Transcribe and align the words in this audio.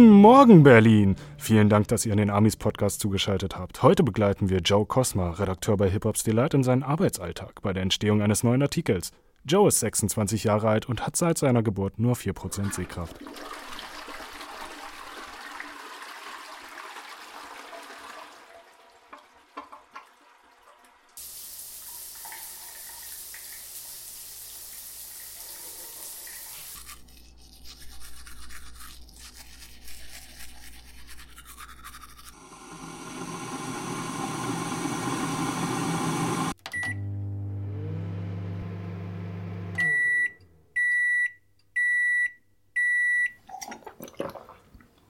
Guten 0.00 0.12
Morgen, 0.12 0.62
Berlin! 0.62 1.14
Vielen 1.36 1.68
Dank, 1.68 1.88
dass 1.88 2.06
ihr 2.06 2.12
in 2.12 2.18
den 2.18 2.30
Amis 2.30 2.56
Podcast 2.56 3.00
zugeschaltet 3.00 3.58
habt. 3.58 3.82
Heute 3.82 4.02
begleiten 4.02 4.48
wir 4.48 4.60
Joe 4.60 4.86
Cosma, 4.86 5.32
Redakteur 5.32 5.76
bei 5.76 5.90
Hip 5.90 6.06
Hop's 6.06 6.22
Delight, 6.22 6.54
in 6.54 6.62
seinen 6.62 6.82
Arbeitsalltag 6.82 7.60
bei 7.60 7.74
der 7.74 7.82
Entstehung 7.82 8.22
eines 8.22 8.42
neuen 8.42 8.62
Artikels. 8.62 9.12
Joe 9.44 9.68
ist 9.68 9.80
26 9.80 10.44
Jahre 10.44 10.70
alt 10.70 10.88
und 10.88 11.06
hat 11.06 11.16
seit 11.16 11.36
seiner 11.36 11.62
Geburt 11.62 11.98
nur 11.98 12.14
4% 12.14 12.72
Sehkraft. 12.72 13.16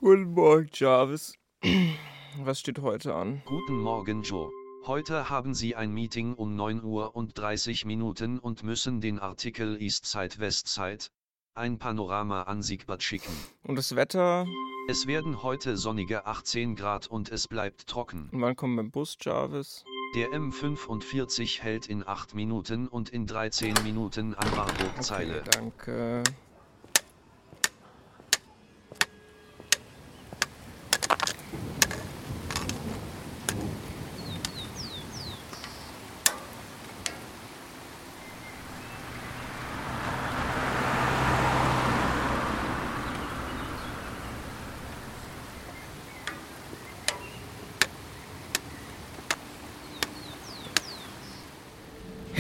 Guten 0.03 0.33
Morgen, 0.33 0.71
Jarvis. 0.73 1.35
Was 2.39 2.61
steht 2.61 2.79
heute 2.79 3.15
an? 3.15 3.43
Guten 3.45 3.77
Morgen, 3.77 4.23
Joe. 4.23 4.51
Heute 4.87 5.29
haben 5.29 5.53
Sie 5.53 5.77
ein 5.77 5.93
Meeting 5.93 6.33
um 6.33 6.57
9 6.57 6.83
Uhr 6.83 7.15
und 7.15 7.37
30 7.37 7.85
Minuten 7.85 8.39
und 8.39 8.63
müssen 8.63 9.03
den 9.03 9.19
Artikel 9.19 9.77
Eastside 9.79 10.39
Westside, 10.39 11.05
ein 11.55 11.79
Panorama 11.79 12.45
an 12.45 12.63
Siegbad 12.63 13.03
schicken. 13.03 13.31
Und 13.63 13.77
das 13.77 13.95
Wetter? 13.95 14.47
Es 14.89 15.07
werden 15.07 15.43
heute 15.43 15.77
sonnige 15.77 16.25
18 16.25 16.77
Grad 16.77 17.07
und 17.07 17.31
es 17.31 17.47
bleibt 17.47 17.87
trocken. 17.87 18.31
Und 18.33 18.41
wann 18.41 18.57
kommt 18.57 18.77
mein 18.77 18.91
Bus, 18.91 19.19
Jarvis? 19.21 19.85
Der 20.15 20.29
M45 20.29 21.61
hält 21.61 21.89
in 21.89 22.09
8 22.09 22.35
Minuten 22.35 22.89
und 22.89 23.11
in 23.11 23.27
13 23.27 23.75
Minuten 23.85 24.35
an 24.35 24.51
Marburg-Zeile. 24.57 25.41
Okay, 25.41 25.51
danke. 25.53 26.23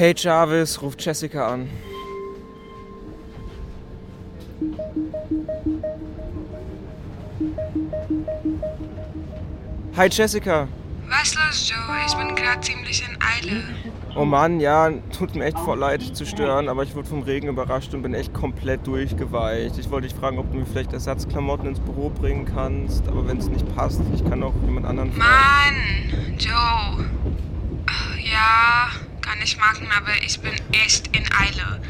Hey 0.00 0.14
Jarvis, 0.16 0.80
ruft 0.80 1.04
Jessica 1.04 1.46
an. 1.46 1.68
Hi 9.94 10.08
Jessica. 10.08 10.68
Was 11.06 11.34
los, 11.34 11.68
Joe? 11.68 11.78
Ich 12.06 12.14
bin 12.14 12.34
gerade 12.34 12.62
ziemlich 12.62 13.02
in 13.06 13.18
Eile. 13.20 13.62
Oh 14.16 14.24
Mann, 14.24 14.58
ja, 14.58 14.90
tut 15.18 15.34
mir 15.34 15.44
echt 15.44 15.58
voll 15.58 15.78
leid, 15.78 16.00
dich 16.00 16.14
zu 16.14 16.24
stören, 16.24 16.70
aber 16.70 16.82
ich 16.82 16.94
wurde 16.94 17.06
vom 17.06 17.20
Regen 17.20 17.48
überrascht 17.48 17.92
und 17.92 18.00
bin 18.00 18.14
echt 18.14 18.32
komplett 18.32 18.86
durchgeweicht. 18.86 19.76
Ich 19.76 19.90
wollte 19.90 20.08
dich 20.08 20.16
fragen, 20.16 20.38
ob 20.38 20.50
du 20.50 20.60
mir 20.60 20.64
vielleicht 20.64 20.94
Ersatzklamotten 20.94 21.68
ins 21.68 21.80
Büro 21.80 22.08
bringen 22.08 22.46
kannst, 22.46 23.06
aber 23.06 23.28
wenn 23.28 23.36
es 23.36 23.50
nicht 23.50 23.76
passt, 23.76 24.00
ich 24.14 24.24
kann 24.24 24.42
auch 24.42 24.54
jemand 24.64 24.86
anderen 24.86 25.12
fragen. 25.12 25.76
Mann, 26.16 26.38
Joe. 26.38 27.04
Ja, 28.24 28.88
kann 29.30 29.38
ich 29.44 29.56
machen, 29.58 29.86
aber 29.96 30.10
ich 30.26 30.40
bin 30.40 30.52
echt 30.72 31.06
in 31.16 31.22
Eile. 31.32 31.80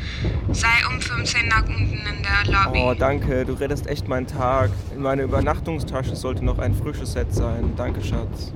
Sei 0.53 0.69
um 0.93 1.01
15 1.01 1.49
nach 1.49 1.67
unten 1.67 1.97
in 1.97 2.23
der 2.23 2.53
Lobby. 2.53 2.79
Oh, 2.79 2.93
danke, 2.93 3.47
du 3.47 3.55
rettest 3.55 3.87
echt 3.87 4.09
meinen 4.09 4.27
Tag. 4.27 4.71
In 4.95 5.01
meiner 5.01 5.23
Übernachtungstasche 5.23 6.17
sollte 6.17 6.45
noch 6.45 6.59
ein 6.59 6.75
frisches 6.75 7.13
Set 7.13 7.33
sein. 7.35 7.73
Danke, 7.77 8.03
Schatz. 8.05 8.53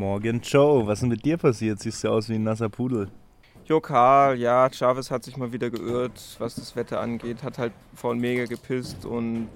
Morgen, 0.00 0.40
Joe. 0.40 0.86
Was 0.86 0.94
ist 0.94 1.02
denn 1.02 1.10
mit 1.10 1.26
dir 1.26 1.36
passiert? 1.36 1.78
Siehst 1.78 2.02
du 2.02 2.08
aus 2.08 2.30
wie 2.30 2.36
ein 2.36 2.42
nasser 2.42 2.70
Pudel. 2.70 3.10
Jo, 3.66 3.82
Karl, 3.82 4.38
ja, 4.38 4.70
Chavez 4.72 5.10
hat 5.10 5.24
sich 5.24 5.36
mal 5.36 5.52
wieder 5.52 5.68
geirrt, 5.68 6.36
was 6.38 6.54
das 6.54 6.74
Wetter 6.74 7.02
angeht. 7.02 7.42
Hat 7.42 7.58
halt 7.58 7.74
vorhin 7.94 8.18
mega 8.18 8.46
gepisst 8.46 9.04
und 9.04 9.50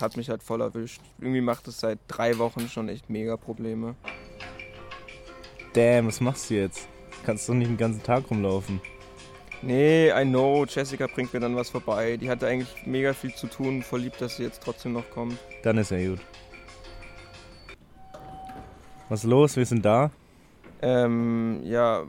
hat 0.00 0.16
mich 0.16 0.30
halt 0.30 0.42
voll 0.42 0.62
erwischt. 0.62 1.00
Irgendwie 1.20 1.40
macht 1.40 1.68
es 1.68 1.78
seit 1.78 2.00
drei 2.08 2.38
Wochen 2.38 2.68
schon 2.68 2.88
echt 2.88 3.08
mega 3.08 3.36
Probleme. 3.36 3.94
Damn, 5.74 6.08
was 6.08 6.20
machst 6.20 6.50
du 6.50 6.54
jetzt? 6.54 6.88
Kannst 7.24 7.48
doch 7.48 7.54
nicht 7.54 7.70
den 7.70 7.76
ganzen 7.76 8.02
Tag 8.02 8.28
rumlaufen. 8.28 8.80
Nee, 9.62 10.10
I 10.10 10.24
know, 10.24 10.66
Jessica 10.68 11.06
bringt 11.06 11.32
mir 11.32 11.38
dann 11.38 11.54
was 11.54 11.70
vorbei. 11.70 12.16
Die 12.16 12.28
hatte 12.28 12.48
eigentlich 12.48 12.84
mega 12.84 13.12
viel 13.12 13.32
zu 13.32 13.46
tun, 13.46 13.84
voll 13.84 14.00
lieb, 14.00 14.18
dass 14.18 14.38
sie 14.38 14.42
jetzt 14.42 14.60
trotzdem 14.60 14.94
noch 14.94 15.08
kommt. 15.10 15.38
Dann 15.62 15.78
ist 15.78 15.92
er 15.92 16.04
gut. 16.04 16.20
Was 19.08 19.24
ist 19.24 19.30
los? 19.30 19.56
Wir 19.56 19.64
sind 19.64 19.84
da. 19.84 20.10
Ähm, 20.82 21.60
ja, 21.64 22.04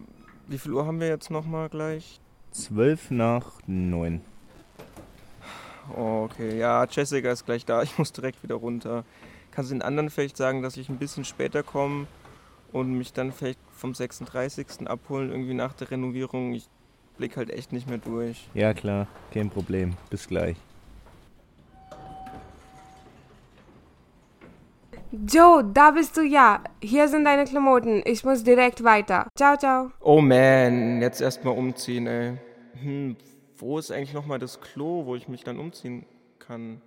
wie 0.47 0.57
viel 0.57 0.73
Uhr 0.73 0.85
haben 0.85 0.99
wir 0.99 1.07
jetzt 1.07 1.31
nochmal 1.31 1.69
gleich? 1.69 2.19
Zwölf 2.51 3.09
nach 3.09 3.53
neun. 3.67 4.21
Oh, 5.95 6.23
okay, 6.25 6.57
ja, 6.57 6.85
Jessica 6.85 7.31
ist 7.31 7.45
gleich 7.45 7.65
da. 7.65 7.81
Ich 7.83 7.97
muss 7.97 8.11
direkt 8.11 8.43
wieder 8.43 8.55
runter. 8.55 9.05
Kannst 9.51 9.71
du 9.71 9.75
den 9.75 9.81
anderen 9.81 10.09
vielleicht 10.09 10.37
sagen, 10.37 10.61
dass 10.61 10.77
ich 10.77 10.89
ein 10.89 10.97
bisschen 10.97 11.25
später 11.25 11.63
komme 11.63 12.07
und 12.71 12.93
mich 12.93 13.13
dann 13.13 13.31
vielleicht 13.31 13.59
vom 13.71 13.95
36. 13.95 14.87
abholen, 14.87 15.31
irgendwie 15.31 15.53
nach 15.53 15.73
der 15.73 15.91
Renovierung? 15.91 16.53
Ich 16.53 16.67
blick 17.17 17.37
halt 17.37 17.49
echt 17.49 17.71
nicht 17.73 17.87
mehr 17.89 17.97
durch. 17.97 18.47
Ja, 18.53 18.73
klar, 18.73 19.07
kein 19.33 19.49
Problem. 19.49 19.95
Bis 20.09 20.27
gleich. 20.27 20.57
Joe, 25.11 25.63
da 25.63 25.89
bist 25.89 26.17
du 26.17 26.21
ja. 26.21 26.63
Hier 26.83 27.07
sind 27.07 27.25
deine 27.25 27.45
Klamotten. 27.45 28.03
Ich 28.05 28.23
muss 28.23 28.43
direkt 28.43 28.83
weiter. 28.83 29.27
Ciao, 29.35 29.57
ciao. 29.57 29.91
Oh 30.01 30.21
man, 30.21 31.01
jetzt 31.01 31.19
erstmal 31.19 31.57
umziehen, 31.57 32.05
ey. 32.05 32.37
Hm, 32.79 33.15
wo 33.57 33.79
ist 33.79 33.91
eigentlich 33.91 34.13
nochmal 34.13 34.37
das 34.37 34.61
Klo, 34.61 35.07
wo 35.07 35.15
ich 35.15 35.27
mich 35.27 35.43
dann 35.43 35.57
umziehen 35.57 36.05
kann? 36.37 36.81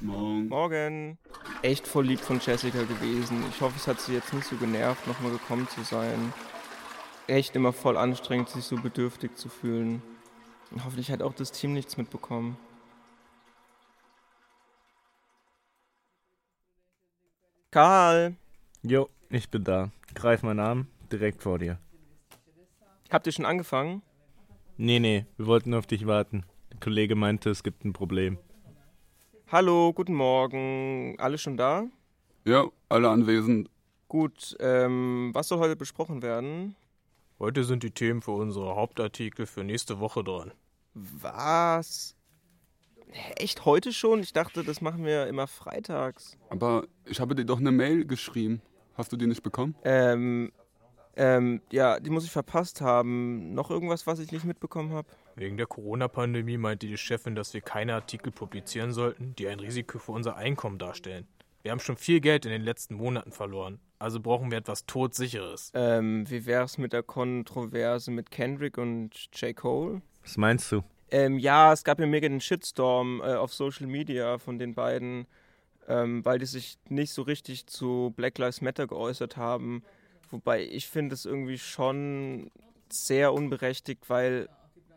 Morgen. 0.00 0.48
Morgen. 0.48 1.18
Echt 1.60 1.86
voll 1.86 2.06
lieb 2.06 2.20
von 2.20 2.40
Jessica 2.40 2.82
gewesen. 2.82 3.44
Ich 3.50 3.60
hoffe, 3.60 3.74
es 3.76 3.86
hat 3.86 4.00
sie 4.00 4.14
jetzt 4.14 4.32
nicht 4.32 4.46
so 4.46 4.56
genervt, 4.56 5.06
nochmal 5.06 5.32
gekommen 5.32 5.68
zu 5.68 5.82
sein. 5.82 6.32
Echt 7.26 7.54
immer 7.54 7.74
voll 7.74 7.98
anstrengend, 7.98 8.48
sich 8.48 8.64
so 8.64 8.76
bedürftig 8.76 9.36
zu 9.36 9.50
fühlen. 9.50 10.00
Und 10.70 10.82
hoffentlich 10.86 11.10
hat 11.10 11.20
auch 11.20 11.34
das 11.34 11.52
Team 11.52 11.74
nichts 11.74 11.98
mitbekommen. 11.98 12.56
Karl, 17.72 18.36
Jo, 18.82 19.08
ich 19.30 19.48
bin 19.48 19.64
da. 19.64 19.90
Greif 20.14 20.42
meinen 20.42 20.60
Arm, 20.60 20.88
direkt 21.10 21.42
vor 21.42 21.58
dir. 21.58 21.78
habt 23.10 23.26
ihr 23.26 23.32
schon 23.32 23.46
angefangen? 23.46 24.02
Nee, 24.76 25.00
nee, 25.00 25.24
wir 25.38 25.46
wollten 25.46 25.70
nur 25.70 25.78
auf 25.78 25.86
dich 25.86 26.06
warten. 26.06 26.44
Der 26.70 26.80
Kollege 26.80 27.14
meinte, 27.14 27.48
es 27.48 27.62
gibt 27.62 27.86
ein 27.86 27.94
Problem. 27.94 28.36
Hallo, 29.50 29.94
guten 29.94 30.12
Morgen. 30.12 31.16
Alle 31.18 31.38
schon 31.38 31.56
da? 31.56 31.86
Ja, 32.44 32.66
alle 32.90 33.08
anwesend. 33.08 33.70
Gut, 34.06 34.54
ähm, 34.60 35.30
was 35.32 35.48
soll 35.48 35.58
heute 35.58 35.76
besprochen 35.76 36.20
werden? 36.20 36.76
Heute 37.38 37.64
sind 37.64 37.84
die 37.84 37.92
Themen 37.92 38.20
für 38.20 38.32
unsere 38.32 38.76
Hauptartikel 38.76 39.46
für 39.46 39.64
nächste 39.64 39.98
Woche 39.98 40.22
dran. 40.22 40.52
Was? 40.92 42.14
Echt 43.36 43.64
heute 43.64 43.92
schon? 43.92 44.20
Ich 44.20 44.32
dachte, 44.32 44.64
das 44.64 44.80
machen 44.80 45.04
wir 45.04 45.26
immer 45.26 45.46
freitags. 45.46 46.36
Aber 46.48 46.86
ich 47.04 47.20
habe 47.20 47.34
dir 47.34 47.44
doch 47.44 47.58
eine 47.58 47.72
Mail 47.72 48.06
geschrieben. 48.06 48.62
Hast 48.94 49.12
du 49.12 49.16
die 49.16 49.26
nicht 49.26 49.42
bekommen? 49.42 49.74
Ähm, 49.84 50.52
ähm, 51.16 51.60
ja, 51.70 52.00
die 52.00 52.10
muss 52.10 52.24
ich 52.24 52.30
verpasst 52.30 52.80
haben. 52.80 53.54
Noch 53.54 53.70
irgendwas, 53.70 54.06
was 54.06 54.18
ich 54.18 54.32
nicht 54.32 54.44
mitbekommen 54.44 54.92
habe? 54.92 55.08
Wegen 55.36 55.56
der 55.56 55.66
Corona-Pandemie 55.66 56.56
meinte 56.58 56.86
die 56.86 56.96
Chefin, 56.96 57.34
dass 57.34 57.54
wir 57.54 57.60
keine 57.60 57.94
Artikel 57.94 58.32
publizieren 58.32 58.92
sollten, 58.92 59.34
die 59.36 59.48
ein 59.48 59.60
Risiko 59.60 59.98
für 59.98 60.12
unser 60.12 60.36
Einkommen 60.36 60.78
darstellen. 60.78 61.26
Wir 61.62 61.70
haben 61.70 61.80
schon 61.80 61.96
viel 61.96 62.20
Geld 62.20 62.44
in 62.44 62.50
den 62.50 62.62
letzten 62.62 62.94
Monaten 62.94 63.30
verloren, 63.30 63.78
also 64.00 64.18
brauchen 64.18 64.50
wir 64.50 64.58
etwas 64.58 64.84
Todsicheres. 64.84 65.70
Ähm, 65.74 66.28
wie 66.28 66.44
wär's 66.44 66.76
mit 66.76 66.92
der 66.92 67.04
Kontroverse 67.04 68.10
mit 68.10 68.32
Kendrick 68.32 68.78
und 68.78 69.14
J. 69.40 69.54
Cole? 69.54 70.02
Was 70.22 70.36
meinst 70.36 70.72
du? 70.72 70.82
Ähm, 71.12 71.38
ja, 71.38 71.74
es 71.74 71.84
gab 71.84 72.00
ja 72.00 72.06
mega 72.06 72.26
den 72.26 72.40
Shitstorm 72.40 73.20
äh, 73.20 73.34
auf 73.34 73.52
Social 73.52 73.86
Media 73.86 74.38
von 74.38 74.58
den 74.58 74.74
beiden, 74.74 75.26
ähm, 75.86 76.24
weil 76.24 76.38
die 76.38 76.46
sich 76.46 76.78
nicht 76.88 77.12
so 77.12 77.20
richtig 77.20 77.66
zu 77.66 78.14
Black 78.16 78.38
Lives 78.38 78.62
Matter 78.62 78.86
geäußert 78.86 79.36
haben. 79.36 79.82
Wobei 80.30 80.64
ich 80.64 80.88
finde 80.88 81.14
es 81.14 81.26
irgendwie 81.26 81.58
schon 81.58 82.50
sehr 82.88 83.34
unberechtigt, 83.34 84.08
weil 84.08 84.48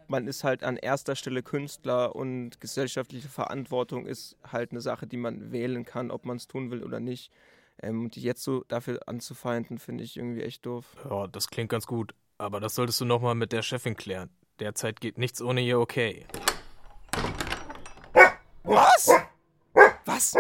man 0.08 0.28
ist 0.28 0.46
halt 0.46 0.64
an 0.64 0.78
erster 0.78 1.18
Stelle 1.18 1.44
Künstler 1.44 2.16
und 2.16 2.62
gesellschaftliche 2.62 3.28
Verantwortung 3.28 4.06
ist 4.06 4.38
halt 4.50 4.72
eine 4.72 4.80
Sache, 4.80 5.08
die 5.08 5.18
man 5.18 5.52
wählen 5.52 5.84
kann, 5.84 6.12
ob 6.12 6.26
man 6.26 6.38
es 6.38 6.48
tun 6.48 6.72
will 6.72 6.82
oder 6.82 7.02
nicht. 7.02 7.30
Ähm, 7.84 8.06
und 8.06 8.16
die 8.16 8.22
jetzt 8.22 8.42
so 8.42 8.64
dafür 8.70 9.02
anzufeinden, 9.08 9.80
finde 9.80 10.06
ich 10.06 10.16
irgendwie 10.16 10.44
echt 10.44 10.66
doof. 10.66 10.96
Ja, 11.10 11.28
das 11.28 11.50
klingt 11.50 11.72
ganz 11.72 11.86
gut. 11.88 12.16
Aber 12.38 12.62
das 12.62 12.76
solltest 12.76 13.02
du 13.02 13.06
nochmal 13.06 13.36
mit 13.36 13.52
der 13.52 13.64
Chefin 13.64 13.98
klären. 13.98 14.30
Derzeit 14.60 15.02
geht 15.02 15.18
nichts 15.18 15.42
ohne 15.42 15.62
ihr 15.62 15.80
okay. 15.80 16.26
Was? 18.64 19.12
Was? 20.06 20.38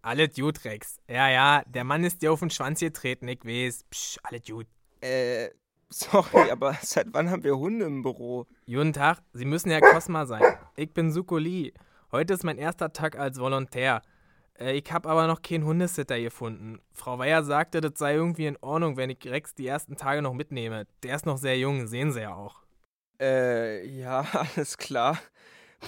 Alle 0.00 0.28
Dude, 0.28 0.64
Rex. 0.64 0.98
Ja, 1.08 1.28
ja, 1.28 1.62
der 1.66 1.84
Mann 1.84 2.04
ist 2.04 2.22
dir 2.22 2.32
auf 2.32 2.40
den 2.40 2.50
Schwanz 2.50 2.80
getreten, 2.80 3.28
ich 3.28 3.44
weiß. 3.44 3.84
Psch, 3.90 4.18
alle 4.22 4.40
Dude. 4.40 4.68
Äh, 5.02 5.50
sorry, 5.90 6.50
aber 6.50 6.74
seit 6.82 7.08
wann 7.12 7.30
haben 7.30 7.44
wir 7.44 7.58
Hunde 7.58 7.84
im 7.84 8.02
Büro? 8.02 8.46
Guten 8.66 8.94
Tag, 8.94 9.22
Sie 9.34 9.44
müssen 9.44 9.70
Herr 9.70 9.82
Cosma 9.82 10.24
sein. 10.24 10.42
Ich 10.76 10.92
bin 10.94 11.12
Suko 11.12 11.36
Lee. 11.36 11.72
Heute 12.12 12.32
ist 12.32 12.44
mein 12.44 12.56
erster 12.58 12.92
Tag 12.94 13.18
als 13.18 13.38
Volontär. 13.38 14.00
Äh, 14.58 14.72
ich 14.72 14.90
habe 14.90 15.08
aber 15.10 15.26
noch 15.26 15.42
keinen 15.42 15.64
Hundesitter 15.64 16.18
gefunden. 16.18 16.80
Frau 16.92 17.18
Weyer 17.18 17.44
sagte, 17.44 17.82
das 17.82 17.98
sei 17.98 18.14
irgendwie 18.14 18.46
in 18.46 18.56
Ordnung, 18.62 18.96
wenn 18.96 19.10
ich 19.10 19.26
Rex 19.26 19.54
die 19.54 19.66
ersten 19.66 19.96
Tage 19.96 20.22
noch 20.22 20.32
mitnehme. 20.32 20.86
Der 21.02 21.16
ist 21.16 21.26
noch 21.26 21.36
sehr 21.36 21.58
jung, 21.58 21.86
sehen 21.86 22.10
Sie 22.12 22.22
ja 22.22 22.34
auch. 22.34 22.63
Äh, 23.20 23.86
ja, 23.86 24.20
alles 24.54 24.76
klar. 24.78 25.18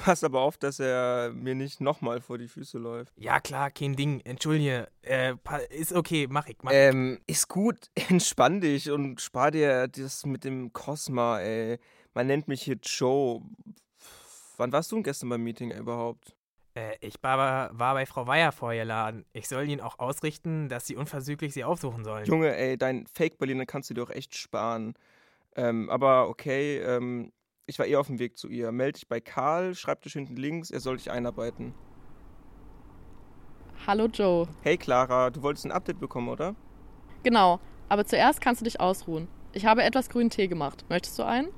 Pass 0.04 0.24
aber 0.24 0.40
auf, 0.40 0.58
dass 0.58 0.78
er 0.78 1.32
mir 1.32 1.54
nicht 1.54 1.80
nochmal 1.80 2.20
vor 2.20 2.38
die 2.38 2.48
Füße 2.48 2.78
läuft. 2.78 3.12
Ja, 3.16 3.40
klar, 3.40 3.70
kein 3.70 3.96
Ding. 3.96 4.20
Entschuldige. 4.20 4.88
Äh, 5.02 5.34
ist 5.70 5.92
okay, 5.92 6.26
mach 6.28 6.46
ich, 6.48 6.56
mach 6.62 6.70
ich. 6.70 6.76
Ähm, 6.76 7.20
ist 7.26 7.48
gut, 7.48 7.90
entspann 8.08 8.60
dich 8.60 8.90
und 8.90 9.20
spar 9.20 9.50
dir 9.50 9.88
das 9.88 10.26
mit 10.26 10.44
dem 10.44 10.72
Cosma, 10.72 11.40
ey. 11.40 11.78
Man 12.14 12.26
nennt 12.26 12.48
mich 12.48 12.62
hier 12.62 12.76
Joe. 12.82 13.42
Wann 14.56 14.72
warst 14.72 14.90
du 14.92 14.96
denn 14.96 15.02
gestern 15.02 15.28
beim 15.28 15.42
Meeting 15.42 15.70
überhaupt? 15.70 16.34
Äh, 16.74 16.96
ich 17.00 17.14
war, 17.22 17.78
war 17.78 17.94
bei 17.94 18.06
Frau 18.06 18.26
Weyer 18.26 18.52
vorgeladen. 18.52 19.24
Ich 19.32 19.48
soll 19.48 19.68
Ihnen 19.68 19.80
auch 19.80 19.98
ausrichten, 19.98 20.68
dass 20.68 20.86
Sie 20.86 20.96
unversüglich 20.96 21.54
Sie 21.54 21.64
aufsuchen 21.64 22.04
sollen. 22.04 22.26
Junge, 22.26 22.54
ey, 22.54 22.76
dein 22.76 23.06
Fake-Berliner 23.06 23.66
kannst 23.66 23.90
du 23.90 23.94
dir 23.94 24.02
auch 24.02 24.10
echt 24.10 24.34
sparen. 24.34 24.94
Ähm, 25.56 25.88
aber 25.88 26.28
okay, 26.28 26.78
ähm, 26.78 27.32
ich 27.66 27.78
war 27.78 27.86
eh 27.86 27.96
auf 27.96 28.06
dem 28.06 28.18
Weg 28.18 28.36
zu 28.36 28.48
ihr. 28.48 28.70
Meld 28.72 28.96
dich 28.96 29.08
bei 29.08 29.20
Karl, 29.20 29.74
Schreibtisch 29.74 30.12
hinten 30.12 30.36
links, 30.36 30.70
er 30.70 30.80
soll 30.80 30.98
dich 30.98 31.10
einarbeiten. 31.10 31.74
Hallo 33.86 34.06
Joe. 34.06 34.46
Hey 34.62 34.76
Clara, 34.76 35.30
du 35.30 35.42
wolltest 35.42 35.64
ein 35.64 35.72
Update 35.72 35.98
bekommen, 35.98 36.28
oder? 36.28 36.54
Genau, 37.22 37.58
aber 37.88 38.04
zuerst 38.04 38.40
kannst 38.40 38.60
du 38.60 38.64
dich 38.64 38.80
ausruhen. 38.80 39.28
Ich 39.52 39.64
habe 39.64 39.82
etwas 39.82 40.10
grünen 40.10 40.28
Tee 40.30 40.48
gemacht. 40.48 40.84
Möchtest 40.88 41.18
du 41.18 41.22
einen? 41.22 41.48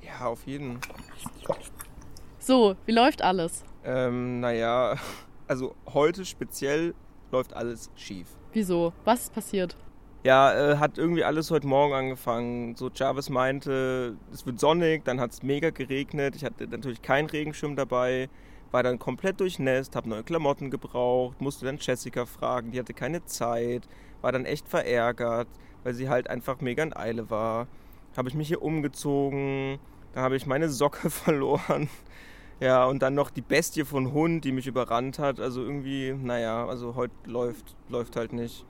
Ja, 0.00 0.26
auf 0.26 0.46
jeden. 0.46 0.80
So, 2.38 2.74
wie 2.86 2.92
läuft 2.92 3.20
alles? 3.20 3.64
Ähm, 3.84 4.40
naja, 4.40 4.96
also 5.46 5.74
heute 5.92 6.24
speziell 6.24 6.94
läuft 7.30 7.52
alles 7.52 7.90
schief. 7.96 8.28
Wieso? 8.52 8.92
Was 9.04 9.24
ist 9.24 9.34
passiert? 9.34 9.76
Ja, 10.24 10.54
äh, 10.54 10.76
hat 10.76 10.98
irgendwie 10.98 11.24
alles 11.24 11.50
heute 11.50 11.66
Morgen 11.66 11.94
angefangen. 11.94 12.76
So 12.76 12.90
Jarvis 12.94 13.28
meinte, 13.28 14.16
es 14.32 14.46
wird 14.46 14.60
sonnig, 14.60 15.04
dann 15.04 15.18
hat 15.18 15.32
es 15.32 15.42
mega 15.42 15.70
geregnet. 15.70 16.36
Ich 16.36 16.44
hatte 16.44 16.68
natürlich 16.68 17.02
keinen 17.02 17.28
Regenschirm 17.28 17.74
dabei, 17.74 18.28
war 18.70 18.84
dann 18.84 19.00
komplett 19.00 19.40
durchnässt, 19.40 19.96
habe 19.96 20.08
neue 20.08 20.22
Klamotten 20.22 20.70
gebraucht, 20.70 21.40
musste 21.40 21.64
dann 21.66 21.78
Jessica 21.80 22.24
fragen, 22.24 22.70
die 22.70 22.78
hatte 22.78 22.94
keine 22.94 23.24
Zeit, 23.24 23.88
war 24.20 24.30
dann 24.30 24.44
echt 24.44 24.68
verärgert, 24.68 25.48
weil 25.82 25.94
sie 25.94 26.08
halt 26.08 26.30
einfach 26.30 26.60
mega 26.60 26.84
in 26.84 26.96
Eile 26.96 27.28
war. 27.28 27.66
Habe 28.16 28.28
ich 28.28 28.36
mich 28.36 28.46
hier 28.46 28.62
umgezogen, 28.62 29.80
dann 30.12 30.22
habe 30.22 30.36
ich 30.36 30.46
meine 30.46 30.68
Socke 30.68 31.10
verloren. 31.10 31.88
Ja, 32.60 32.84
und 32.84 33.02
dann 33.02 33.16
noch 33.16 33.30
die 33.30 33.42
Bestie 33.42 33.84
von 33.84 34.12
Hund, 34.12 34.44
die 34.44 34.52
mich 34.52 34.68
überrannt 34.68 35.18
hat. 35.18 35.40
Also 35.40 35.62
irgendwie, 35.62 36.12
naja, 36.12 36.64
also 36.64 36.94
heute 36.94 37.14
läuft, 37.26 37.74
läuft 37.88 38.14
halt 38.14 38.32
nicht. 38.32 38.64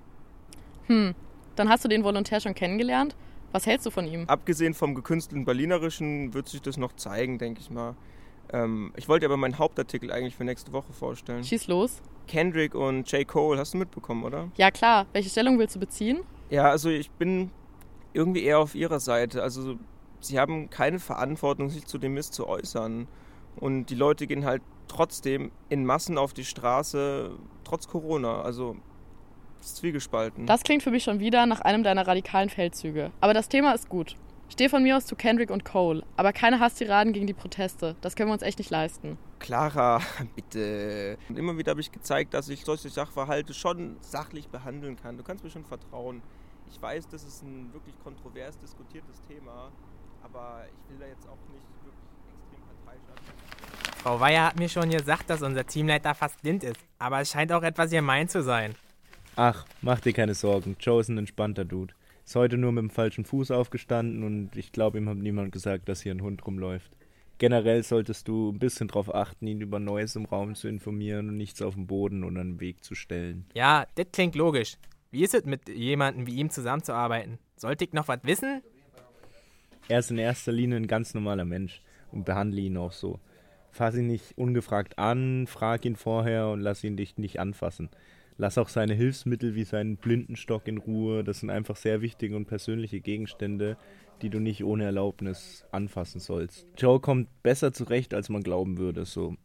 Hm, 0.87 1.15
dann 1.57 1.69
hast 1.69 1.85
du 1.85 1.89
den 1.89 2.05
Volontär 2.05 2.41
schon 2.41 2.55
kennengelernt? 2.55 3.17
Was 3.53 3.67
hältst 3.67 3.87
du 3.87 3.91
von 3.91 4.07
ihm? 4.07 4.25
Abgesehen 4.29 4.75
vom 4.75 4.95
gekünstelten 4.95 5.45
Berlinerischen 5.45 6.33
wird 6.33 6.49
sich 6.49 6.63
das 6.63 6.79
noch 6.79 6.95
zeigen, 6.95 7.39
denke 7.39 7.61
ich 7.61 7.71
mal. 7.71 7.95
Ähm, 8.53 8.93
ich 8.97 9.09
wollte 9.09 9.27
aber 9.27 9.37
meinen 9.37 9.59
Hauptartikel 9.59 10.11
eigentlich 10.11 10.35
für 10.35 10.45
nächste 10.45 10.73
Woche 10.73 10.93
vorstellen. 10.93 11.45
Schieß 11.45 11.67
los. 11.67 12.01
Kendrick 12.27 12.75
und 12.75 13.11
J. 13.11 13.27
Cole, 13.27 13.59
hast 13.59 13.75
du 13.75 13.79
mitbekommen, 13.79 14.25
oder? 14.25 14.51
Ja 14.57 14.71
klar, 14.71 15.07
welche 15.13 15.29
Stellung 15.29 15.59
willst 15.59 15.77
du 15.77 15.81
beziehen? 15.81 16.21
Ja, 16.51 16.71
also 16.71 16.89
ich 16.89 17.11
bin 17.11 17.51
irgendwie 18.13 18.45
eher 18.45 18.59
auf 18.59 18.75
ihrer 18.75 19.01
Seite. 19.01 19.43
Also 19.43 19.77
sie 20.21 20.39
haben 20.39 20.71
keine 20.71 20.99
Verantwortung, 20.99 21.71
sich 21.71 21.87
zu 21.87 21.99
dem 21.99 22.15
Mist 22.15 22.35
zu 22.35 22.47
äußern. 22.47 23.09
Und 23.57 23.87
die 23.87 23.95
Leute 23.95 24.27
gehen 24.27 24.45
halt 24.45 24.63
trotzdem 24.89 25.51
in 25.69 25.85
Massen 25.85 26.19
auf 26.19 26.33
die 26.33 26.45
Straße, 26.45 27.33
trotz 27.65 27.89
Corona. 27.89 28.43
Also 28.43 28.77
ist 29.67 29.77
zwiegespalten. 29.77 30.47
Das 30.47 30.63
klingt 30.63 30.83
für 30.83 30.91
mich 30.91 31.05
schon 31.05 31.21
wieder 31.21 31.47
nach 31.47 31.61
einem 31.61 31.83
deiner 31.83 32.07
radikalen 32.07 32.51
Feldzüge. 32.51 33.11
Aber 33.21 33.35
das 33.35 33.49
Thema 33.49 33.73
ist 33.73 33.89
gut. 33.89 34.17
Steh 34.53 34.69
von 34.69 34.83
mir 34.83 34.99
aus 34.99 35.07
zu 35.07 35.17
Kendrick 35.17 35.51
und 35.51 35.65
Cole, 35.65 36.05
aber 36.15 36.35
keine 36.35 36.61
Hasstiraden 36.61 37.15
gegen 37.15 37.27
die 37.27 37.33
Proteste. 37.33 37.97
Das 38.03 38.17
können 38.17 38.29
wir 38.29 38.35
uns 38.35 38.43
echt 38.43 38.59
nicht 38.59 38.71
leisten. 38.71 39.17
Clara, 39.39 40.03
bitte. 40.37 41.17
Und 41.31 41.39
immer 41.39 41.57
wieder 41.57 41.71
habe 41.71 41.81
ich 41.81 41.91
gezeigt, 41.91 42.35
dass 42.35 42.51
ich 42.51 42.63
solche 42.63 42.91
Sachverhalte 42.91 43.55
schon 43.55 43.97
sachlich 44.01 44.49
behandeln 44.49 44.97
kann. 44.97 45.17
Du 45.17 45.23
kannst 45.23 45.43
mir 45.43 45.49
schon 45.49 45.65
vertrauen. 45.65 46.21
Ich 46.71 46.81
weiß, 46.83 47.09
das 47.09 47.25
ist 47.25 47.43
ein 47.43 47.73
wirklich 47.73 47.95
kontrovers 48.05 48.59
diskutiertes 48.59 49.23
Thema, 49.27 49.73
aber 50.23 50.65
ich 50.67 50.91
will 50.91 50.99
da 51.01 51.07
jetzt 51.07 51.27
auch 51.27 51.39
nicht 51.51 51.65
wirklich 51.85 52.05
extrem 52.29 52.61
parteiisch. 52.85 54.03
Frau 54.03 54.21
Weyer 54.21 54.47
hat 54.49 54.59
mir 54.59 54.69
schon 54.69 54.91
gesagt, 54.91 55.31
dass 55.31 55.41
unser 55.41 55.67
Teamleiter 55.67 56.15
fast 56.15 56.43
blind 56.43 56.63
ist. 56.63 56.77
Aber 56.99 57.21
es 57.21 57.31
scheint 57.31 57.53
auch 57.53 57.63
etwas 57.63 57.91
gemein 57.91 58.29
zu 58.29 58.43
sein. 58.43 58.75
Ach, 59.37 59.65
mach 59.81 60.01
dir 60.01 60.13
keine 60.13 60.35
Sorgen. 60.35 60.77
Joe 60.79 61.01
ist 61.01 61.09
ein 61.09 61.19
entspannter 61.19 61.65
Dude. 61.65 61.95
Ist 62.25 62.37
heute 62.37 62.59
nur 62.59 62.73
mit 62.73 62.83
dem 62.83 62.91
falschen 62.91 63.25
Fuß 63.25 63.51
aufgestanden 63.51 64.23
und 64.23 64.57
ich 64.57 64.73
glaube, 64.73 64.99
ihm 64.99 65.09
hat 65.09 65.17
niemand 65.17 65.53
gesagt, 65.53 65.89
dass 65.89 66.03
hier 66.03 66.15
ein 66.15 66.23
Hund 66.23 66.47
rumläuft. 66.47 66.93
Generell 67.39 67.83
solltest 67.83 68.29
du 68.29 68.51
ein 68.51 68.59
bisschen 68.59 68.89
darauf 68.89 69.13
achten, 69.13 69.47
ihn 69.47 69.61
über 69.61 69.81
Neues 69.81 70.15
im 70.17 70.27
Raum 70.27 70.55
zu 70.55 70.69
informieren 70.69 71.29
und 71.29 71.37
nichts 71.37 71.63
auf 71.63 71.75
den 71.75 71.87
Boden 71.87 72.25
oder 72.25 72.41
einen 72.41 72.61
Weg 72.61 72.85
zu 72.85 72.95
stellen. 72.95 73.47
Ja, 73.55 73.87
das 73.97 74.07
klingt 74.13 74.37
logisch. 74.37 74.77
Wie 75.11 75.25
ist 75.25 75.35
es, 75.35 75.45
mit 75.45 75.69
jemandem 75.69 76.27
wie 76.27 76.37
ihm 76.37 76.51
zusammenzuarbeiten? 76.51 77.39
Sollte 77.57 77.85
ich 77.85 77.93
noch 77.93 78.09
was 78.09 78.21
wissen? 78.23 78.63
Er 79.89 79.99
ist 79.99 80.11
in 80.11 80.19
erster 80.19 80.53
Linie 80.53 80.77
ein 80.77 80.87
ganz 80.87 81.15
normaler 81.15 81.45
Mensch 81.45 81.83
und 82.13 82.25
behandle 82.25 82.61
ihn 82.61 82.77
auch 82.77 82.93
so. 82.93 83.19
Fass 83.73 83.97
ihn 83.97 84.07
nicht 84.07 84.37
ungefragt 84.37 84.99
an, 84.99 85.47
frag 85.47 85.85
ihn 85.85 85.97
vorher 85.97 86.49
und 86.49 86.61
lass 86.61 86.85
ihn 86.85 86.97
dich 86.97 87.17
nicht 87.17 87.41
anfassen. 87.41 87.89
Lass 88.43 88.59
auch 88.59 88.69
seine 88.69 88.95
Hilfsmittel 88.95 89.55
wie 89.55 89.63
seinen 89.63 89.97
Blindenstock 89.97 90.67
in 90.67 90.79
Ruhe. 90.79 91.23
Das 91.23 91.39
sind 91.39 91.51
einfach 91.51 91.77
sehr 91.77 92.01
wichtige 92.01 92.35
und 92.35 92.47
persönliche 92.47 93.01
Gegenstände, 93.01 93.77
die 94.21 94.31
du 94.31 94.41
nicht 94.41 94.65
ohne 94.65 94.83
Erlaubnis 94.83 95.65
anfassen 95.71 96.19
sollst. 96.19 96.67
Joe 96.77 96.99
kommt 96.99 97.29
besser 97.45 97.73
zurecht, 97.73 98.13
als 98.15 98.31
man 98.31 98.43
glauben 98.43 98.79
würde. 98.79 99.05
So, 99.05 99.37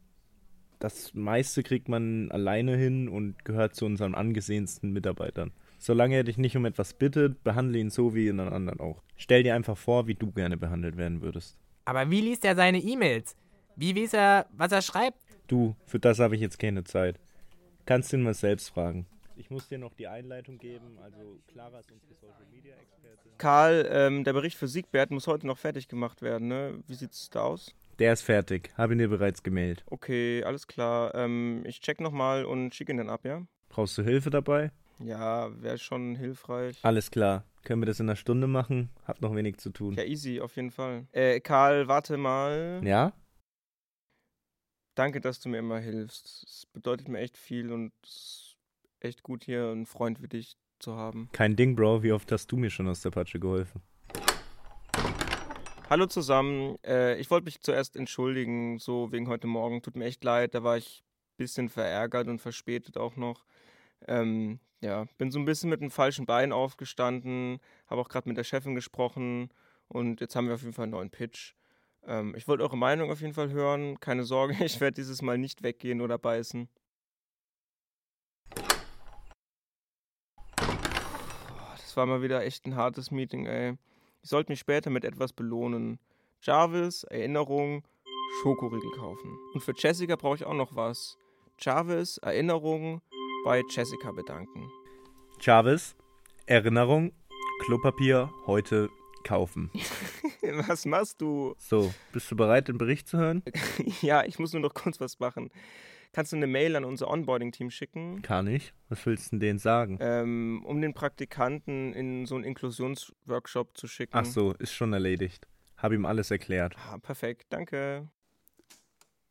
das 0.79 1.13
meiste 1.13 1.61
kriegt 1.61 1.89
man 1.89 2.31
alleine 2.31 2.75
hin 2.75 3.07
und 3.07 3.45
gehört 3.45 3.75
zu 3.75 3.85
unseren 3.85 4.15
angesehensten 4.15 4.91
Mitarbeitern. 4.91 5.51
Solange 5.77 6.15
er 6.15 6.23
dich 6.23 6.39
nicht 6.39 6.57
um 6.57 6.65
etwas 6.65 6.95
bittet, 6.95 7.43
behandle 7.43 7.77
ihn 7.77 7.91
so 7.91 8.15
wie 8.15 8.27
einen 8.27 8.49
anderen 8.49 8.79
auch. 8.79 9.03
Stell 9.15 9.43
dir 9.43 9.53
einfach 9.53 9.77
vor, 9.77 10.07
wie 10.07 10.15
du 10.15 10.31
gerne 10.31 10.57
behandelt 10.57 10.97
werden 10.97 11.21
würdest. 11.21 11.59
Aber 11.85 12.09
wie 12.09 12.21
liest 12.21 12.43
er 12.45 12.55
seine 12.55 12.79
E-Mails? 12.79 13.35
Wie 13.75 13.95
weiß 13.95 14.13
er, 14.13 14.47
was 14.53 14.71
er 14.71 14.81
schreibt? 14.81 15.19
Du, 15.45 15.75
für 15.85 15.99
das 15.99 16.17
habe 16.17 16.33
ich 16.33 16.41
jetzt 16.41 16.57
keine 16.57 16.83
Zeit. 16.83 17.19
Kannst 17.87 18.11
ihn 18.11 18.21
mal 18.21 18.33
selbst 18.33 18.69
fragen. 18.69 19.07
Ich 19.37 19.49
muss 19.49 19.69
dir 19.69 19.77
noch 19.77 19.93
die 19.93 20.07
Einleitung 20.07 20.57
geben. 20.57 20.97
Also, 21.01 21.39
Clara 21.47 21.79
ist 21.79 21.89
unsere 21.89 22.13
Social 22.15 22.45
Media 22.51 22.75
Expertin. 22.75 23.31
Karl, 23.37 23.87
ähm, 23.89 24.23
der 24.25 24.33
Bericht 24.33 24.57
für 24.57 24.67
Siegbert 24.67 25.09
muss 25.09 25.25
heute 25.25 25.47
noch 25.47 25.57
fertig 25.57 25.87
gemacht 25.87 26.21
werden, 26.21 26.49
ne? 26.49 26.83
Wie 26.85 26.95
sieht's 26.95 27.29
da 27.29 27.43
aus? 27.43 27.73
Der 27.99 28.11
ist 28.11 28.23
fertig. 28.23 28.73
Habe 28.77 28.93
ihn 28.93 28.99
dir 28.99 29.07
bereits 29.07 29.41
gemeldet. 29.41 29.85
Okay, 29.85 30.43
alles 30.43 30.67
klar. 30.67 31.15
Ähm, 31.15 31.63
ich 31.65 31.79
check 31.79 32.01
nochmal 32.01 32.43
und 32.43 32.75
schicke 32.75 32.91
ihn 32.91 32.97
dann 32.97 33.09
ab, 33.09 33.23
ja? 33.23 33.47
Brauchst 33.69 33.97
du 33.97 34.03
Hilfe 34.03 34.31
dabei? 34.31 34.71
Ja, 34.99 35.49
wäre 35.61 35.77
schon 35.77 36.15
hilfreich. 36.15 36.79
Alles 36.81 37.09
klar. 37.09 37.45
Können 37.63 37.81
wir 37.81 37.85
das 37.85 38.01
in 38.01 38.09
einer 38.09 38.17
Stunde 38.17 38.47
machen? 38.47 38.89
Hab 39.05 39.21
noch 39.21 39.33
wenig 39.33 39.59
zu 39.59 39.69
tun. 39.69 39.93
Ja, 39.93 40.03
easy, 40.03 40.41
auf 40.41 40.55
jeden 40.57 40.71
Fall. 40.71 41.07
Äh, 41.13 41.39
Karl, 41.39 41.87
warte 41.87 42.17
mal. 42.17 42.81
Ja? 42.83 43.13
Danke, 44.97 45.21
dass 45.21 45.39
du 45.39 45.49
mir 45.49 45.59
immer 45.59 45.77
hilfst. 45.77 46.25
Es 46.25 46.65
bedeutet 46.73 47.07
mir 47.07 47.19
echt 47.19 47.37
viel 47.37 47.71
und 47.71 47.93
es 48.01 48.09
ist 48.09 48.57
echt 48.99 49.21
gut, 49.21 49.43
hier 49.43 49.69
einen 49.69 49.85
Freund 49.85 50.23
wie 50.23 50.27
dich 50.27 50.57
zu 50.79 50.95
haben. 50.95 51.29
Kein 51.33 51.55
Ding, 51.55 51.75
Bro. 51.75 52.01
Wie 52.01 52.11
oft 52.11 52.31
hast 52.31 52.51
du 52.51 52.57
mir 52.57 52.71
schon 52.71 52.87
aus 52.87 53.01
der 53.01 53.11
Patsche 53.11 53.39
geholfen? 53.39 53.83
Hallo 55.87 56.07
zusammen. 56.07 56.79
Äh, 56.83 57.19
ich 57.19 57.29
wollte 57.29 57.45
mich 57.45 57.61
zuerst 57.61 57.95
entschuldigen, 57.95 58.79
so 58.79 59.11
wegen 59.11 59.27
heute 59.27 59.45
Morgen. 59.45 59.83
Tut 59.83 59.95
mir 59.95 60.05
echt 60.05 60.23
leid, 60.23 60.55
da 60.55 60.63
war 60.63 60.77
ich 60.77 61.03
ein 61.03 61.37
bisschen 61.37 61.69
verärgert 61.69 62.27
und 62.27 62.39
verspätet 62.39 62.97
auch 62.97 63.17
noch. 63.17 63.45
Ähm, 64.07 64.59
ja, 64.81 65.05
bin 65.19 65.29
so 65.29 65.37
ein 65.37 65.45
bisschen 65.45 65.69
mit 65.69 65.79
dem 65.79 65.91
falschen 65.91 66.25
Bein 66.25 66.51
aufgestanden, 66.51 67.59
habe 67.85 68.01
auch 68.01 68.09
gerade 68.09 68.27
mit 68.27 68.37
der 68.37 68.43
Chefin 68.43 68.73
gesprochen 68.73 69.53
und 69.89 70.21
jetzt 70.21 70.35
haben 70.35 70.47
wir 70.47 70.55
auf 70.55 70.61
jeden 70.63 70.73
Fall 70.73 70.85
einen 70.85 70.93
neuen 70.93 71.11
Pitch. 71.11 71.53
Ähm, 72.07 72.33
ich 72.35 72.47
wollte 72.47 72.63
eure 72.63 72.77
Meinung 72.77 73.11
auf 73.11 73.21
jeden 73.21 73.33
Fall 73.33 73.51
hören. 73.51 73.99
Keine 73.99 74.23
Sorge, 74.23 74.55
ich 74.65 74.79
werde 74.79 74.95
dieses 74.95 75.21
Mal 75.21 75.37
nicht 75.37 75.61
weggehen 75.61 76.01
oder 76.01 76.17
beißen. 76.17 76.69
Das 81.75 81.97
war 81.97 82.05
mal 82.05 82.21
wieder 82.21 82.43
echt 82.43 82.65
ein 82.65 82.75
hartes 82.75 83.11
Meeting, 83.11 83.45
ey. 83.45 83.77
Ich 84.23 84.29
sollte 84.29 84.51
mich 84.51 84.59
später 84.59 84.89
mit 84.89 85.03
etwas 85.03 85.33
belohnen. 85.33 85.99
Jarvis, 86.41 87.03
Erinnerung, 87.03 87.83
Schokoriegel 88.41 88.91
kaufen. 88.91 89.37
Und 89.53 89.61
für 89.61 89.73
Jessica 89.75 90.15
brauche 90.15 90.35
ich 90.35 90.45
auch 90.45 90.53
noch 90.53 90.75
was. 90.75 91.17
Jarvis, 91.59 92.17
Erinnerung, 92.19 93.01
bei 93.43 93.63
Jessica 93.69 94.11
bedanken. 94.11 94.69
Jarvis, 95.41 95.95
Erinnerung, 96.45 97.13
Klopapier 97.65 98.31
heute 98.45 98.89
kaufen. 99.27 99.69
was 100.67 100.85
machst 100.85 101.21
du? 101.21 101.53
So, 101.57 101.93
bist 102.13 102.31
du 102.31 102.35
bereit, 102.35 102.67
den 102.69 102.77
Bericht 102.77 103.07
zu 103.07 103.17
hören? 103.17 103.43
ja, 104.01 104.23
ich 104.23 104.39
muss 104.39 104.53
nur 104.53 104.61
noch 104.61 104.73
kurz 104.73 104.99
was 104.99 105.19
machen. 105.19 105.49
Kannst 106.13 106.31
du 106.31 106.37
eine 106.37 106.47
Mail 106.47 106.75
an 106.75 106.85
unser 106.85 107.09
Onboarding-Team 107.09 107.69
schicken? 107.69 108.21
Kann 108.21 108.47
ich. 108.47 108.73
Was 108.89 109.05
willst 109.05 109.27
du 109.27 109.29
denn 109.31 109.39
denen 109.41 109.59
sagen? 109.59 109.97
Ähm, 110.01 110.63
um 110.65 110.81
den 110.81 110.93
Praktikanten 110.93 111.93
in 111.93 112.25
so 112.25 112.35
einen 112.35 112.45
Inklusionsworkshop 112.45 113.77
zu 113.77 113.87
schicken. 113.87 114.13
Ach 114.15 114.25
so, 114.25 114.53
ist 114.53 114.73
schon 114.73 114.93
erledigt. 114.93 115.47
Hab 115.75 115.91
ihm 115.91 116.05
alles 116.05 116.31
erklärt. 116.31 116.75
Ah, 116.89 116.97
perfekt, 116.97 117.47
danke. 117.49 118.09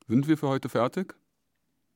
Sind 0.07 0.29
wir 0.29 0.37
für 0.37 0.49
heute 0.49 0.69
fertig? 0.69 1.15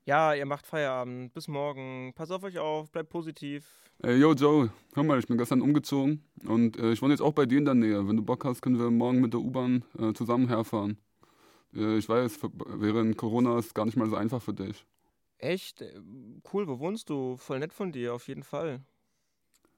Ja, 0.06 0.34
ihr 0.34 0.46
macht 0.46 0.66
Feierabend. 0.66 1.32
Bis 1.34 1.46
morgen. 1.48 2.12
Pass 2.14 2.30
auf 2.30 2.42
euch 2.42 2.58
auf, 2.58 2.90
bleibt 2.90 3.10
positiv. 3.10 3.66
Ey, 4.02 4.16
yo, 4.16 4.32
Joe, 4.32 4.70
hör 4.94 5.02
mal, 5.02 5.18
ich 5.18 5.26
bin 5.26 5.36
gestern 5.36 5.60
umgezogen 5.60 6.24
und 6.46 6.78
äh, 6.78 6.92
ich 6.92 7.02
wohne 7.02 7.12
jetzt 7.12 7.20
auch 7.20 7.34
bei 7.34 7.44
dir 7.44 7.58
in 7.58 7.66
der 7.66 7.74
Nähe. 7.74 8.08
Wenn 8.08 8.16
du 8.16 8.22
Bock 8.22 8.46
hast, 8.46 8.62
können 8.62 8.78
wir 8.78 8.90
morgen 8.90 9.20
mit 9.20 9.34
der 9.34 9.40
U-Bahn 9.40 9.84
äh, 9.98 10.14
zusammen 10.14 10.48
herfahren. 10.48 10.96
Äh, 11.74 11.98
ich 11.98 12.08
weiß, 12.08 12.40
während 12.78 13.18
Corona 13.18 13.58
ist 13.58 13.74
gar 13.74 13.84
nicht 13.84 13.96
mal 13.96 14.08
so 14.08 14.16
einfach 14.16 14.40
für 14.40 14.54
dich. 14.54 14.86
Echt? 15.36 15.82
Äh, 15.82 16.00
cool, 16.52 16.66
wo 16.66 16.78
wohnst 16.78 17.10
du? 17.10 17.36
Voll 17.36 17.58
nett 17.58 17.74
von 17.74 17.92
dir, 17.92 18.14
auf 18.14 18.26
jeden 18.26 18.42
Fall. 18.42 18.80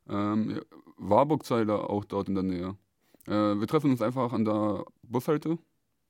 Ähm, 0.09 0.61
Warburg-Zeiler 0.99 1.91
auch 1.91 2.05
dort 2.05 2.29
in 2.29 2.35
der 2.35 2.45
Nähe. 2.45 2.76
Äh, 3.26 3.59
wir 3.59 3.67
treffen 3.67 3.91
uns 3.91 4.02
einfach 4.02 4.33
an 4.33 4.45
der 4.45 4.85
Bushalte. 5.02 5.59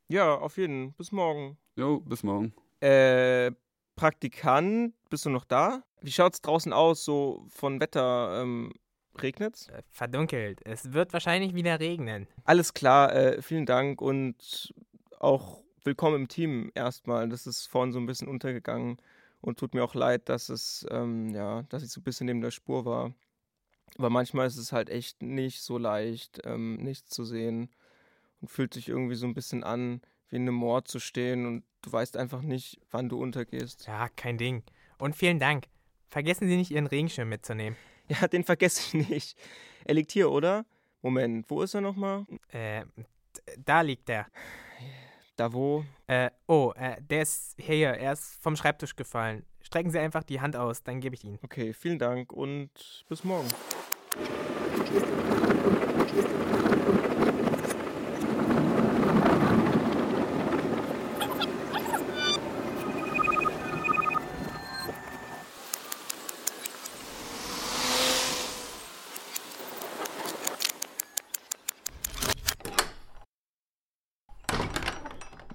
Ja, 0.09 0.35
auf 0.35 0.59
jeden. 0.59 0.93
Bis 0.93 1.13
morgen. 1.13 1.57
Jo, 1.77 2.01
bis 2.01 2.23
morgen. 2.23 2.53
Äh, 2.81 3.53
Praktikant, 3.97 4.95
bist 5.11 5.27
du 5.27 5.31
noch 5.31 5.45
da? 5.45 5.83
Wie 6.01 6.11
schaut's 6.11 6.41
draußen 6.41 6.73
aus, 6.73 7.05
so 7.05 7.45
von 7.49 7.81
Wetter? 7.81 8.43
Ähm, 8.43 8.73
regnet's? 9.21 9.69
Äh, 9.69 9.83
verdunkelt. 9.91 10.61
Es 10.65 10.93
wird 10.93 11.13
wahrscheinlich 11.13 11.55
wieder 11.55 11.79
regnen. 11.79 12.27
Alles 12.45 12.75
klar, 12.75 13.15
äh, 13.15 13.43
vielen 13.43 13.67
Dank 13.67 14.01
und 14.01 14.75
auch 15.21 15.63
willkommen 15.85 16.17
im 16.17 16.29
Team 16.29 16.71
erstmal. 16.75 17.29
Das 17.29 17.47
ist 17.47 17.67
vorhin 17.67 17.93
so 17.93 17.99
ein 17.99 18.07
bisschen 18.07 18.29
untergegangen 18.29 18.97
und 19.41 19.59
tut 19.59 19.75
mir 19.75 19.85
auch 19.85 19.95
leid, 19.95 20.29
dass 20.29 20.49
es, 20.49 20.87
ähm, 20.91 21.35
ja, 21.35 21.63
dass 21.65 21.83
ich 21.83 21.91
so 21.91 22.01
ein 22.01 22.05
bisschen 22.05 22.27
neben 22.27 22.41
der 22.41 22.51
Spur 22.51 22.85
war. 22.85 23.13
Aber 23.99 24.11
manchmal 24.11 24.47
ist 24.47 24.57
es 24.57 24.73
halt 24.73 24.89
echt 24.89 25.23
nicht 25.23 25.63
so 25.63 25.77
leicht, 25.77 26.41
ähm, 26.45 26.77
nichts 26.77 27.11
zu 27.11 27.25
sehen 27.25 27.71
und 28.41 28.49
fühlt 28.49 28.73
sich 28.73 28.89
irgendwie 28.89 29.17
so 29.17 29.27
ein 29.27 29.35
bisschen 29.35 29.65
an, 29.65 30.01
wie 30.33 30.37
in 30.37 30.43
einem 30.43 30.55
Moor 30.55 30.85
zu 30.85 30.99
stehen 30.99 31.47
und 31.47 31.65
du 31.83 31.93
weißt 31.93 32.17
einfach 32.17 32.43
nicht, 32.43 32.81
wann 32.91 33.09
du 33.09 33.21
untergehst. 33.21 33.87
Ja, 33.87 34.09
kein 34.09 34.39
Ding. 34.39 34.63
Und 34.99 35.15
vielen 35.15 35.39
Dank. 35.39 35.67
Vergessen 36.09 36.49
Sie 36.49 36.57
nicht, 36.57 36.71
Ihren 36.71 36.87
Regenschirm 36.87 37.29
mitzunehmen. 37.29 37.79
Ja, 38.09 38.27
den 38.27 38.43
vergesse 38.43 38.81
ich 38.99 39.09
nicht. 39.09 39.39
Er 39.85 39.95
liegt 39.95 40.11
hier, 40.11 40.31
oder? 40.31 40.67
Moment, 41.03 41.49
wo 41.49 41.63
ist 41.63 41.73
er 41.73 41.81
nochmal? 41.81 42.27
Äh, 42.49 42.85
da 43.57 43.81
liegt 43.81 44.11
er. 44.11 44.27
Da 45.37 45.51
wo? 45.53 45.85
Äh, 46.09 46.29
oh, 46.47 46.73
äh, 46.77 47.01
der 47.01 47.23
ist 47.23 47.55
hier, 47.59 47.89
er 47.89 48.13
ist 48.13 48.43
vom 48.43 48.55
Schreibtisch 48.55 48.97
gefallen. 48.97 49.47
Strecken 49.63 49.91
Sie 49.91 49.99
einfach 49.99 50.25
die 50.25 50.43
Hand 50.43 50.57
aus, 50.57 50.83
dann 50.83 51.01
gebe 51.01 51.15
ich 51.15 51.25
ihn. 51.25 51.39
Okay, 51.43 51.73
vielen 51.73 51.99
Dank 51.99 52.33
und 52.35 52.71
bis 53.09 53.25
morgen. 53.25 53.49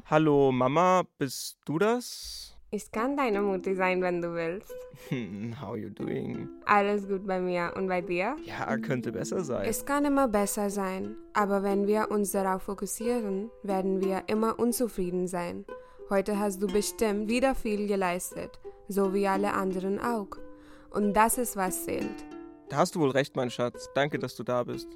Hallo 0.10 0.54
Mama, 0.54 1.04
bist 1.18 1.58
du 1.66 1.80
das? 1.80 2.56
Ich 2.72 2.90
kann 2.94 3.18
deine 3.18 3.42
Mutti 3.42 3.76
sein, 3.76 4.02
wenn 4.02 4.22
du 4.22 4.34
willst. 4.34 4.74
How 5.62 5.76
you 5.76 5.90
doing? 5.90 6.48
Alles 6.64 7.10
gut 7.10 7.28
bei 7.28 7.42
mir 7.42 7.74
und 7.76 7.88
bei 7.90 8.00
dir? 8.00 8.38
Ja, 8.46 8.78
könnte 8.78 9.12
besser 9.12 9.44
sein. 9.44 9.66
Es 9.68 9.86
kann 9.86 10.06
immer 10.06 10.30
besser 10.30 10.70
sein, 10.70 11.18
aber 11.34 11.62
wenn 11.62 11.88
wir 11.88 12.10
uns 12.10 12.32
darauf 12.32 12.62
fokussieren, 12.64 13.50
werden 13.64 14.02
wir 14.02 14.24
immer 14.28 14.58
unzufrieden 14.58 15.28
sein. 15.28 15.66
Heute 16.10 16.40
hast 16.40 16.62
du 16.62 16.68
bestimmt 16.68 17.28
wieder 17.28 17.54
viel 17.54 17.86
geleistet, 17.86 18.62
so 18.88 19.14
wie 19.14 19.28
alle 19.28 19.56
anderen 19.56 20.00
auch. 20.00 20.30
Und 20.90 21.16
das 21.16 21.38
ist, 21.38 21.58
was 21.58 21.84
zählt. 21.84 22.26
Da 22.70 22.78
hast 22.78 22.96
du 22.96 23.02
wohl 23.02 23.12
recht, 23.12 23.36
mein 23.36 23.50
Schatz. 23.50 23.90
Danke, 23.94 24.20
dass 24.20 24.38
du 24.38 24.44
da 24.44 24.64
bist. 24.64 24.88